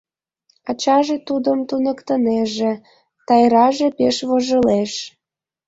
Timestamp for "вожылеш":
4.27-4.91